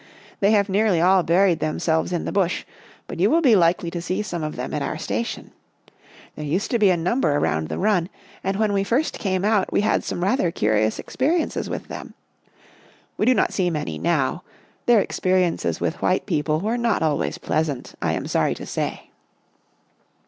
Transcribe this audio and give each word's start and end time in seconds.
They 0.39 0.49
have 0.49 0.67
nearly 0.67 0.99
all 0.99 1.21
buried 1.21 1.59
themselves 1.59 2.11
in 2.11 2.25
the 2.25 2.31
Bush, 2.31 2.65
but 3.05 3.19
you 3.19 3.29
will 3.29 3.39
be 3.39 3.55
likely 3.55 3.91
to 3.91 4.01
see 4.01 4.23
some 4.23 4.41
of 4.41 4.55
them 4.55 4.73
at 4.73 4.81
our 4.81 4.97
station. 4.97 5.51
There 6.35 6.43
used 6.43 6.71
to 6.71 6.79
be 6.79 6.89
a 6.89 6.97
number 6.97 7.33
around 7.35 7.69
the 7.69 7.77
{run,' 7.77 8.09
and 8.43 8.57
when 8.57 8.73
we 8.73 8.83
first 8.83 9.19
came 9.19 9.45
out 9.45 9.49
30 9.49 9.53
Our 9.53 9.59
Little 9.59 9.61
Australian 9.61 9.83
Cousin 9.83 9.85
we 9.85 9.91
had 9.91 10.03
some 10.03 10.23
rather 10.39 10.51
curious 10.51 10.97
experiences 10.97 11.69
with 11.69 11.87
them. 11.89 12.13
We 13.15 13.27
do 13.27 13.35
not 13.35 13.53
see 13.53 13.69
many 13.69 13.99
now, 13.99 14.41
their 14.87 15.05
experi 15.05 15.43
ences 15.47 15.79
with 15.79 16.01
white 16.01 16.25
people 16.25 16.61
were 16.61 16.79
not 16.79 17.03
always 17.03 17.37
pleas 17.37 17.69
ant, 17.69 17.93
I 18.01 18.13
am 18.13 18.25
sorry 18.25 18.55
to 18.55 18.65
say." 18.65 19.11